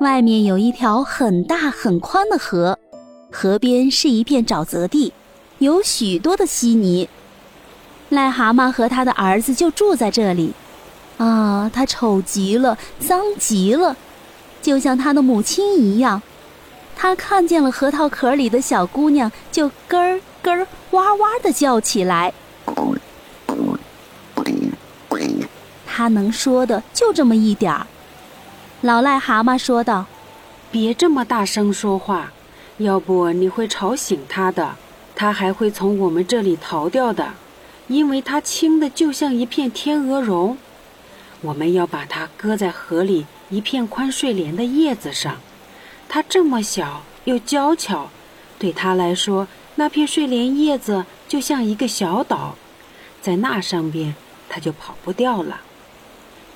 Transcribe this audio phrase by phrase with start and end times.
[0.00, 2.78] 外面有一条很大很宽的河，
[3.30, 5.12] 河边是一片沼泽地，
[5.58, 7.06] 有许多的稀泥。
[8.10, 10.54] 癞蛤蟆和他的儿子就住在这里。
[11.18, 13.94] 啊，他丑极了，脏极了，
[14.62, 16.22] 就像他的母亲一样。
[16.96, 22.32] 他看见了核桃壳里的小姑娘，就咯儿咯儿、哇哇的叫起来。
[25.86, 27.86] 他能说的就这么一点儿。
[28.82, 30.06] 老癞蛤蟆说道
[30.72, 32.32] ：“别这么大声说话，
[32.78, 34.76] 要不你会吵醒他的，
[35.14, 37.34] 他还会从我们这里逃掉的，
[37.88, 40.56] 因为它轻的就像一片天鹅绒。
[41.42, 45.36] 我们要把它搁在河里一片宽睡莲的叶子上。
[46.08, 48.08] 它这么小又娇巧，
[48.58, 52.56] 对他来说，那片睡莲叶子就像一个小岛，
[53.20, 54.14] 在那上边，
[54.48, 55.60] 它就跑不掉了。”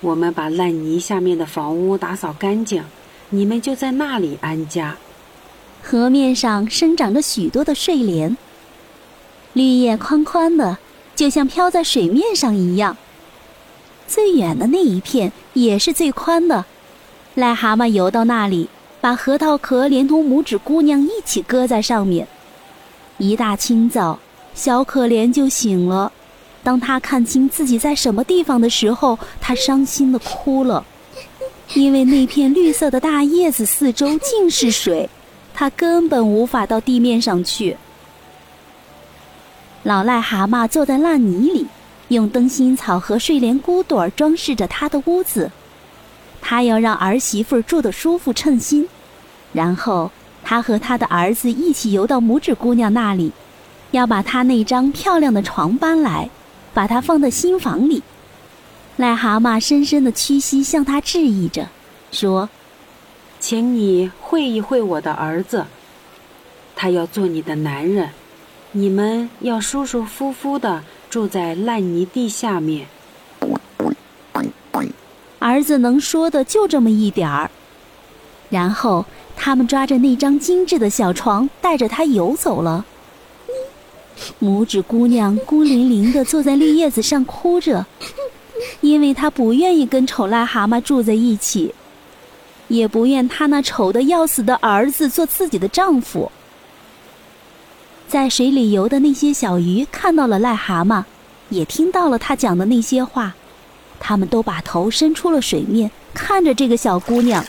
[0.00, 2.84] 我们把烂泥下面的房屋打扫干净，
[3.30, 4.96] 你们就在那里安家。
[5.82, 8.36] 河面上生长着许多的睡莲，
[9.54, 10.78] 绿叶宽宽的，
[11.16, 12.96] 就像飘在水面上一样。
[14.06, 16.64] 最远的那一片也是最宽的。
[17.36, 18.68] 癞蛤蟆游到那里，
[19.00, 22.28] 把核桃壳连同拇指姑娘一起搁在上面。
[23.18, 24.20] 一大清早，
[24.54, 26.12] 小可怜就醒了。
[26.68, 30.84] 当他看清自己在什么地方的时候，他伤心的哭了，
[31.72, 35.08] 因为那片绿色的大叶子四周尽是水，
[35.54, 37.78] 他根本无法到地面上去。
[39.82, 41.66] 老癞蛤蟆坐在烂泥里，
[42.08, 45.50] 用灯芯草和睡莲骨朵装饰着他的屋子，
[46.42, 48.86] 他要让儿媳妇住得舒服称心。
[49.54, 50.10] 然后
[50.44, 53.32] 他和他的儿子一起游到拇指姑娘那里，
[53.92, 56.28] 要把她那张漂亮的床搬来。
[56.74, 58.02] 把它放在新房里，
[58.98, 61.68] 癞蛤蟆深深的屈膝向他致意着，
[62.12, 62.48] 说
[63.40, 65.66] ：“请你会一会我的儿子，
[66.74, 68.10] 他要做你的男人，
[68.72, 72.86] 你们要舒舒服服的住在烂泥地下面。”
[75.40, 77.50] 儿子能说的就这么一点儿，
[78.50, 79.06] 然后
[79.36, 82.84] 他们抓着那张精致的小床，带着他游走了。
[84.40, 87.86] 拇指姑娘孤零零地坐在绿叶子上哭着，
[88.80, 91.74] 因为她不愿意跟丑癞蛤蟆住在一起，
[92.68, 96.30] 也不愿她那丑的要死的儿子做自己的丈夫。
[98.08, 101.04] 在水里游的那些小鱼看到了癞蛤蟆，
[101.50, 103.34] 也听到了他讲的那些话，
[104.00, 107.44] 他们都把头伸出了水面，看着这个小姑娘。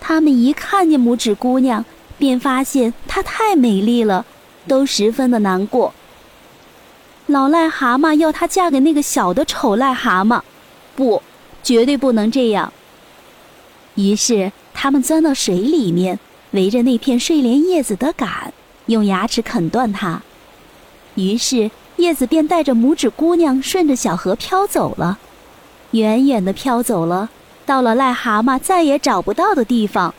[0.00, 1.84] 他们一看见拇指姑娘，
[2.16, 4.24] 便发现她太美丽了。
[4.68, 5.92] 都十分的难过。
[7.26, 10.40] 老癞蛤蟆要她嫁给那个小的丑癞蛤蟆，
[10.94, 11.22] 不，
[11.62, 12.72] 绝对不能这样。
[13.96, 16.18] 于是他们钻到水里面，
[16.52, 18.52] 围着那片睡莲叶子的杆，
[18.86, 20.22] 用牙齿啃断它。
[21.16, 25.18] 于是叶子便带着拇指姑娘顺着小河飘走了，
[25.90, 27.28] 远远的飘走了，
[27.66, 30.14] 到了癞蛤蟆再也找不到的地方。